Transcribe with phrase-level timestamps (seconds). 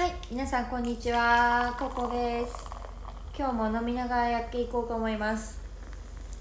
[0.00, 1.76] はい皆さんこんにちは。
[1.78, 2.54] ココです。
[3.38, 5.60] 今日も飲みながらやっていこうと思います。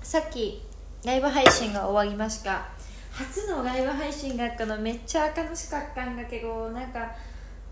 [0.02, 0.64] さっき
[1.04, 2.70] ライブ配信が終わりました。
[3.12, 7.12] 初のライブ配信があったのめっちゃ楽しかったんだけどなんか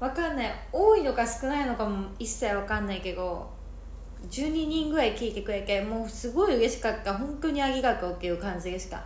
[0.01, 0.51] わかんない。
[0.73, 3.49] 多いのか少ないのかも一切わかんないけど
[4.29, 7.13] 12人ぐらい聞いてくれてもうすごい嬉しかった。
[7.13, 9.05] 本当にありがとうっていう感じでした。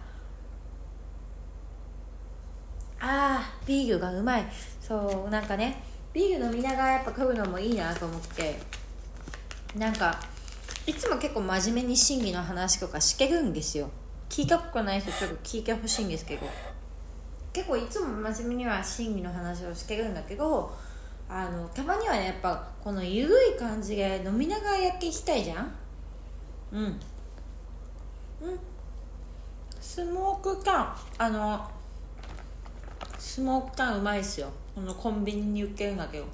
[2.99, 4.45] あービールがうまい。
[4.81, 8.59] そうなんかねビール飲みながらやっぱ来るのもいいなと思って。
[9.75, 10.19] なんか
[10.85, 13.89] いつも結構真面目に審議の話とかしてるんですよ。
[14.29, 16.47] 聞いたことない人ちょっと聞いてほしいんですけど。
[17.53, 20.73] 結構いつも真面目には審議の話をしてるんだけど
[21.27, 25.71] あのたまにはねやっぱこの緩い感じで飲みながらやっていきたいじゃん。
[26.71, 26.83] うん。
[26.83, 26.99] うん。
[29.79, 31.69] スモーク缶あの
[33.19, 34.49] スモーク缶うまいっすよ。
[34.75, 36.25] このコンビニに売ってるんだけど。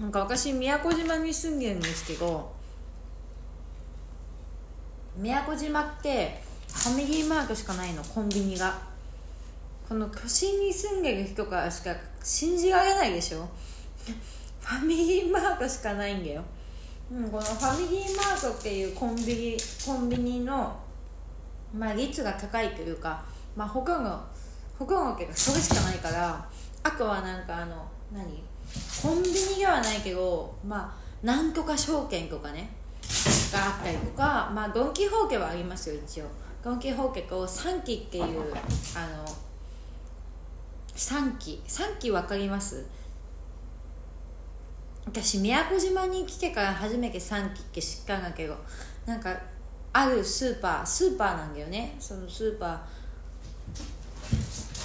[0.00, 2.52] なんか私宮古島に住んでるんですけど
[5.16, 8.94] 宮古島ってファミリーマートしかないのコンビニが。
[9.88, 13.46] この都心に住んでる人からしか信じられないでしょ。
[14.60, 16.42] ファミリーマートしかないんだよ、
[17.12, 20.74] うん、このファミリーマートっていうコンビニコンビニの、
[21.76, 23.22] まあ、率が高いというか、
[23.54, 24.24] まあ、他の
[24.78, 26.48] 他のけどそれしかないから
[26.82, 28.42] あとはなんかあの何？
[29.02, 32.70] コンビニではないけどまあなんとか証券とかね
[33.52, 36.24] があったりとかまあドン・キホーテはありますよ一応。
[36.62, 39.24] ドン・キホーテと3期っていうあの
[40.96, 42.84] 3期3期分かります？
[45.04, 48.56] 私宮古島に来てから初めて3期って知ったんだけど
[49.04, 49.38] なんか
[49.92, 51.94] あるスーパースーパーなんだよね。
[52.00, 52.78] そのスーパー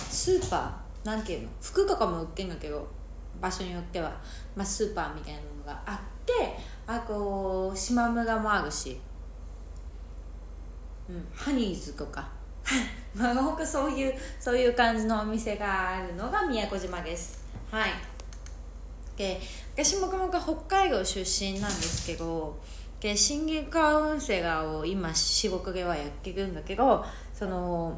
[0.09, 2.87] スーパーなんていうの服とかも売ってんだけど
[3.41, 4.09] 場所によっては、
[4.55, 6.57] まあ、スーパーみたいなのがあって
[6.87, 8.99] あと島村もあるし、
[11.09, 12.27] うん、ハニーズとか。
[13.15, 17.43] まあ僕そういうそういう感じのお店があるのが宮古島です。
[17.71, 17.91] はい。
[19.17, 19.39] で
[19.75, 22.57] 私もともと北海道出身なんですけど
[23.01, 27.03] で新月カウンセラーを今仕事ではやってるんだけど
[27.33, 27.97] その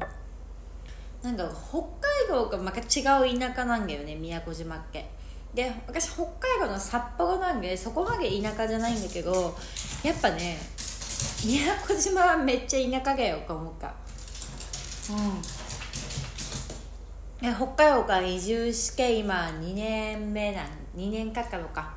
[1.22, 1.88] なんか北海
[2.28, 5.08] 道がまた違う田舎なんだよね宮古島って。
[5.54, 9.54] で私北海道の札幌なんでそこまで田舎じゃないんだけど
[10.02, 10.56] やっぱね
[11.44, 13.92] 宮古島はめっちゃ田舎だよと思った
[15.12, 15.16] う
[17.50, 17.54] ん。
[17.54, 20.66] 北海道から移住して今2年目なん
[20.96, 21.94] 2年経ったのか。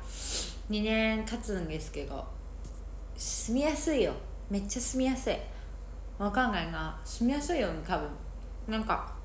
[0.70, 2.24] 2年経つんですけど
[3.16, 4.12] 住みやすいよ。
[4.50, 5.36] めっちゃ住みやすい。
[6.18, 7.00] わかんないな。
[7.04, 8.08] 住みやすいよ多分。
[8.68, 9.15] なんか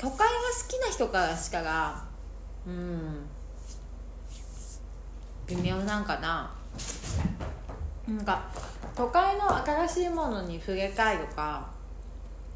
[0.00, 0.28] 都会が好
[0.66, 2.02] きな人からしかが
[2.66, 3.26] うん
[5.46, 6.50] 微妙なんかな。
[8.08, 8.48] なんか
[8.96, 11.68] 都会の新しいものに触れたいとか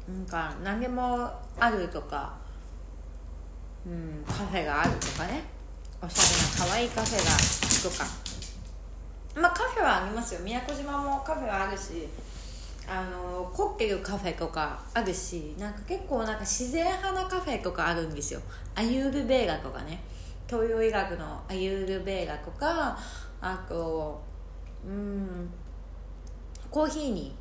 [0.07, 1.29] なんか何でも
[1.59, 2.33] あるとか、
[3.85, 5.43] うん、カフェがあるとかね。
[6.01, 8.05] おしゃれな可愛いカフェがとか。
[9.35, 10.41] まあカフェはありますよ。
[10.41, 12.07] 宮古島もカフェはあるし
[12.87, 18.41] あのコッケルカフェとかあるしなんか結構なんか自然派なカフェとかあるんですよ。
[18.75, 20.03] アユールベーガとかね。
[20.47, 22.97] 東洋医学のアユールベーガとか
[23.41, 24.21] あと
[24.85, 25.49] うん
[26.69, 27.35] コーヒーに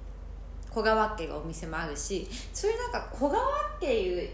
[0.70, 3.44] こだわってるお店もあるしそういうなんかこだわ
[3.76, 4.30] っている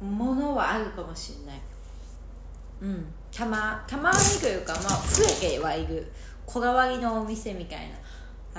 [0.00, 1.60] ものはあるかもしれない。
[2.80, 3.06] うん。
[3.30, 6.10] たまたまにというかまあ増えてはいる
[6.46, 7.96] こだわりのお店みたいな。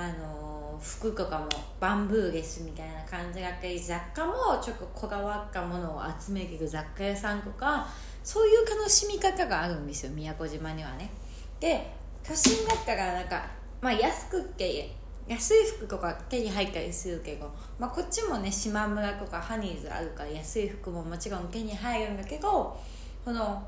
[0.04, 0.51] あの
[0.82, 1.48] 服とかも
[1.80, 7.88] バンブーレスみたいな感じがあったり雑貨もちょっとこだわったものを集めてる雑貨屋さんとか
[8.24, 11.12] そういう楽しみ方があるんですよ宮古島にはね。
[11.60, 11.94] で
[12.24, 13.46] 都心だったらなんか、
[13.80, 14.92] まあ、安くって
[15.28, 22.80] 安い服とか手に入ったりするけど、まあ、こっちもね島村とかハニーズあるから安い服ももちろん手に入るんだけど
[23.24, 23.64] この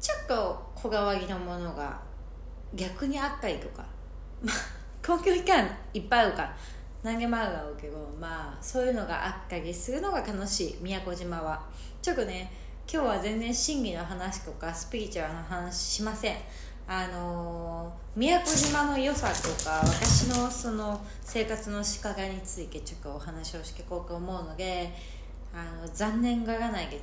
[0.00, 2.00] ちょっとこだわりのものが
[2.74, 3.84] 逆にあったりとか。
[4.42, 4.73] まあ
[5.04, 6.50] 公共機関いっぱいあるか
[7.02, 10.76] 何でもあるだろうけどまあそういうのがあったりするのが楽しい。
[10.80, 11.62] 宮古島は。
[12.00, 12.50] ちょっとね
[12.90, 16.36] 今日は全然真偽の話とかスピリチュアルな話しません。
[16.86, 24.92] あのー、宮古島の良さとか私のその生活の仕方についてちょっとお話をしていこうと思うので
[25.54, 27.00] あの残念がらないで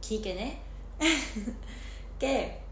[0.00, 0.62] 聞いてね。
[2.18, 2.62] で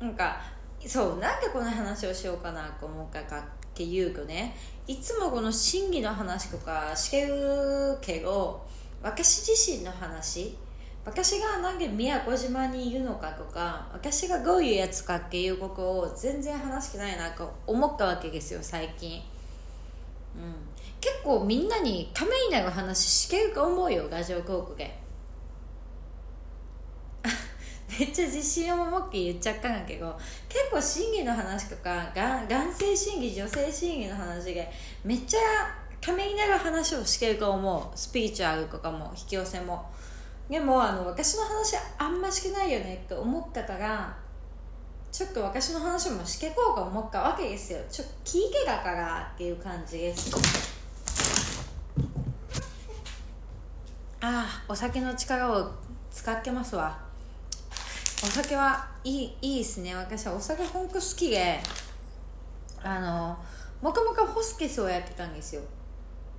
[0.00, 0.40] なんか
[0.84, 3.44] そうなんでこの話をしようかなと思うかか
[3.76, 4.56] っていうとね。
[4.86, 8.64] いつもこの真偽の話とかしてるけど
[9.02, 10.56] 私自身の話。
[11.04, 19.22] 私がなんで宮古島にいるのかとか私がどういうやつかっていうことを全然話してないなと思ったわけですよ最近、うん、
[21.00, 25.05] 結構みんなにためになる話してると思うよラジオトークで。
[27.98, 34.70] めっちゃ自信を持って言っちゃったんだけど結構心理の話とかが男性心理女性心理の話で
[35.04, 35.38] めっちゃ
[36.00, 37.98] ためになる話をしてると思う。
[37.98, 39.90] スピリチュアルとかも引き寄せも。
[40.48, 44.16] でもあの私の話あんましてないよねって思ったから
[45.10, 47.80] ちょっと私の話もしてこうか思ったわけですよ。
[47.90, 50.36] ちょっと聞いてたからっていう感じです。
[54.20, 55.72] ああお酒の力を
[56.12, 57.05] 使ってますわ。
[58.22, 59.94] お酒はいいいいですね。
[59.94, 61.60] 私はお酒ほんと好きで
[62.82, 63.36] あの
[63.82, 65.62] もともとホスケスをやってたんですよ。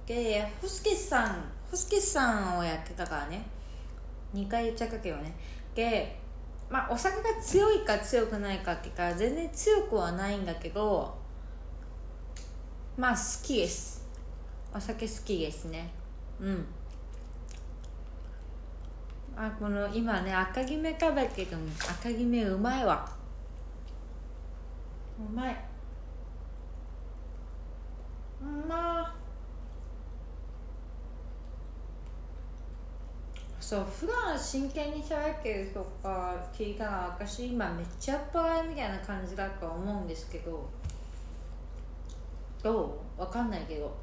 [0.06, 3.46] でホスケスさんホスケスさんをやってたからね。
[4.34, 5.36] 2回言っちゃったけどね。
[5.76, 6.18] で
[6.70, 11.16] まあお酒が強いか強くないかっていうか全然強くはないんだけど
[12.98, 14.04] まあ好きです。
[14.74, 15.92] お酒好きですね。
[16.42, 16.66] うん。
[19.40, 21.50] あこの今ね赤決め食べてる
[21.80, 23.08] 赤決めうまいわ。
[25.20, 25.56] うまい。
[28.42, 29.14] うま。
[33.60, 40.68] ーそう普段真剣に喋ってるとか聞いたら私今めっちゃ酔っ払いみたいな感じだと思うんですけど。
[42.64, 43.22] どう？
[43.22, 43.96] わかんないけど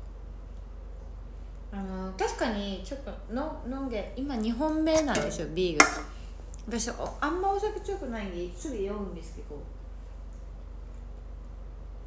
[1.75, 5.87] あの確かにちょっとの飲んで今2本目なんですよビール
[6.69, 6.89] 私
[7.21, 9.61] あんまお酒強くないんですぐ酔うんですけど。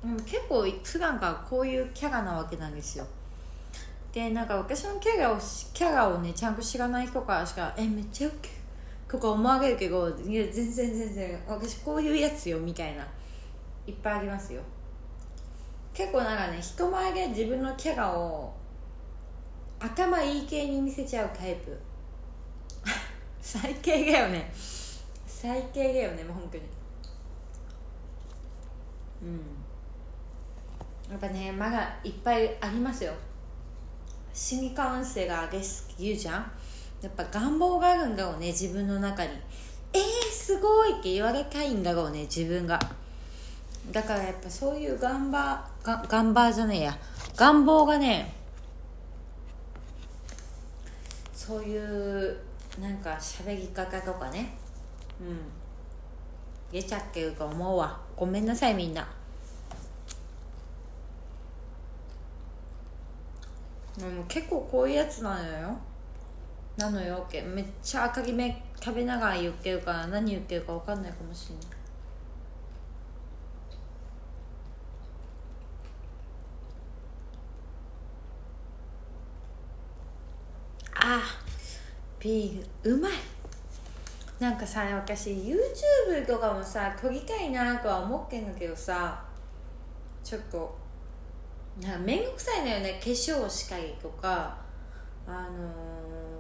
[0.04, 3.06] うん、結構普段からこういうキャラなわけなんですよ。
[4.14, 5.38] でなんか私のキャラを
[5.74, 8.50] キャラをねちゃんと知らない人からしか「えめっちゃウケ
[9.10, 13.06] とか思われるけどいや全然全然私こういうやつよみたいな
[13.86, 14.62] いっぱいありますよ。
[15.94, 18.54] 結構なんかね人前で自分のキャラを
[19.80, 21.78] 頭いい系に見せちゃうタイプ。
[23.42, 24.52] 最低だよね。
[25.26, 26.64] 最低だよねもう本当に。
[29.24, 29.40] うん。
[31.12, 33.14] やっぱねまだいっぱいありますよ。
[34.34, 36.52] 心理カウンセラーですって言うじゃん。
[37.02, 39.32] やっぱ願望があるんだろうね自分の中に。
[39.94, 40.02] えー、
[40.32, 42.80] すごいって言われたいんだろうね自分が。
[43.92, 45.38] だからやっぱそういう願望
[45.84, 46.98] が願望じゃねえや。
[47.36, 48.34] 願望がね
[51.48, 52.38] そういう
[52.82, 54.50] なんか喋り方とかね。
[55.22, 55.40] うん。
[56.70, 57.98] 出ちゃってると思うわ。
[58.18, 59.08] ごめんなさいみんな。
[63.98, 65.78] うん、結構こういうやつなのよ。
[66.76, 67.26] なのよ。
[67.32, 71.78] めっちゃ赤決め食べながら言ってるから何言ってるか分かんないかもしれない
[81.00, 81.22] あ
[82.28, 82.96] ビール。
[82.96, 83.12] うまい。
[84.38, 89.24] なんかさ私 YouTube とかもさ撮りたいなとは思ってんだけどさ
[90.24, 90.78] ちょっと
[91.82, 93.00] な面倒くさいのよね。
[93.02, 94.58] 化粧したりとか
[95.26, 95.50] あのー、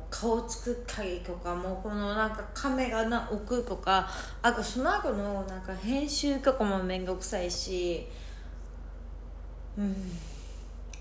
[0.09, 4.09] 顔作ったりとかもうこのなんかカメラな置くとか
[4.41, 8.07] あとその後のなんか編集とかも面倒くさいし
[9.77, 9.95] うん。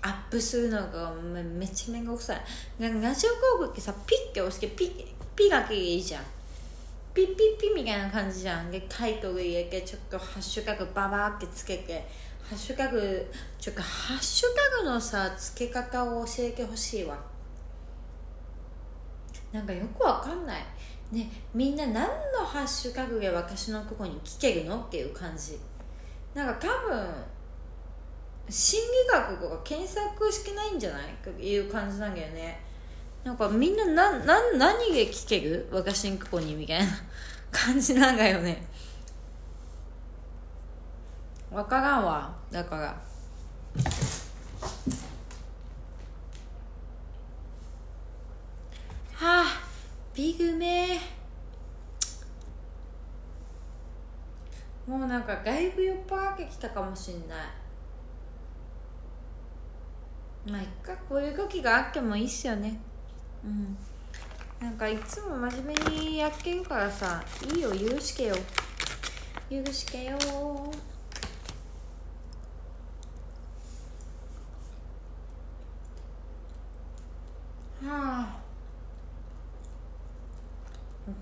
[0.01, 2.41] アップするのがめっちゃ面倒くさい。
[2.79, 6.23] ラジオ広告ってさピッて押してピッピだけいいじゃん。
[7.13, 12.07] ピッピッピみたいな感じじゃんでタイトル入れてちょっとハッシュタグババーってつけて
[12.47, 13.25] ハッシュタグ
[13.59, 17.17] ちょっとハッシュタグのさ付け方を教えてほしいわ。
[19.51, 20.61] なんかよくわかんない。
[21.11, 25.57] ねみんな何のハッシュタグで私のここに聞けるのっていう感じ。
[26.35, 27.07] なんか多分
[28.49, 32.59] 心理学とか検索してないんじゃないという感じなんだよね。
[33.23, 36.87] なんかみんななな何で聞ける私のここにみたいな
[37.51, 38.65] 感じなんだよね。
[41.51, 42.33] 分からんわ。
[42.49, 42.83] だから。
[49.13, 49.45] はあ
[50.13, 50.99] ビグメ。
[54.87, 57.66] もうなんか外部酔っ払ってきたかもしんない。
[60.49, 62.79] まあ一回こういう時があってもいいっすよね。
[63.43, 63.77] うん。
[64.59, 67.23] なんかいつも真面目にやってるからさ
[67.53, 68.35] いいよ許しけよ。
[69.49, 70.17] 許しけよ。
[77.83, 78.37] はあ。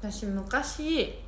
[0.01, 1.19] 私昔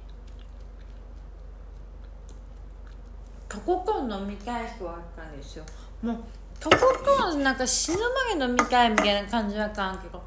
[3.49, 5.65] タココン飲みたい人はあったんですよ。
[6.01, 6.17] もう
[6.59, 10.21] タココンなんか死ぬまで飲みたいみたいな感じだったんけど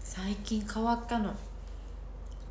[0.00, 1.34] 最近変わったの。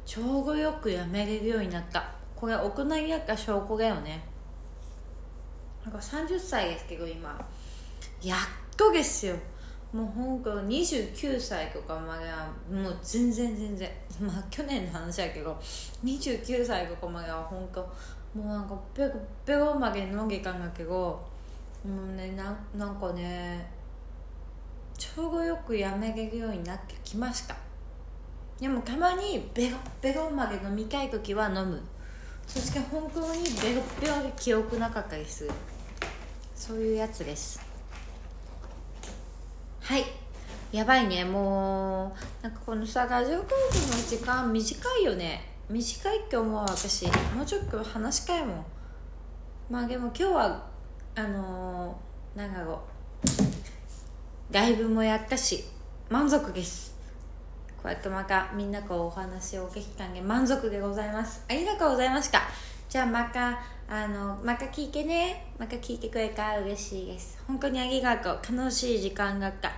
[0.05, 2.11] ちょうどよくやめれるようになった。
[2.35, 4.23] これ大人になった証拠だよね。
[5.83, 7.43] なんか30歳ですけど今。
[8.21, 8.39] やっ
[8.77, 9.35] とですよ。
[9.91, 13.89] もう本当29歳とかまではもう全然全然。
[14.21, 15.57] まあ去年の話やけど
[16.03, 17.81] 29歳とかまでは本当
[18.37, 19.11] もうなんかペロ
[19.45, 21.25] ペロまで飲んでたんだけど
[21.85, 23.69] もうねななんかね
[24.97, 27.55] ちょうどよくやめれるようになってきました。
[28.59, 31.81] でもたまにベロベロまで飲みたい時は飲む。
[32.47, 35.51] そして本当にベロベロで記憶なかったりする。
[36.55, 37.59] そういうやつです。
[39.81, 40.05] はい。
[40.71, 41.25] やばいね。
[41.25, 43.53] もうなんかこのさラジオトーク
[43.97, 45.53] の時間短いよね。
[45.69, 47.05] 短いって思う私。
[47.35, 48.65] もうちょっと話したいもん。
[49.69, 50.74] まあでも今日は
[51.15, 52.81] あのー、なんだろ
[54.49, 54.53] う。
[54.53, 55.63] ライブもやったし
[56.09, 56.93] 満足です。
[57.77, 61.43] こうやってまたみんなとお話をお聞きたんで満足でございます。
[61.49, 62.41] ありがとうございました
[62.89, 65.45] じゃあまたあのまた聞いてね。
[65.57, 67.41] また聞いてくれたら嬉しいです。
[67.47, 68.39] 本当にありがとう。
[68.57, 69.71] 楽しい時間だった。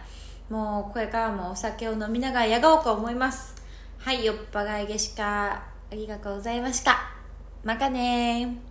[0.50, 3.56] もうこれからもお酒を飲みながらやろうと思います。
[4.00, 5.64] はい酔っ払いでしか。
[5.90, 6.98] ありがとうございました。
[7.64, 8.67] またね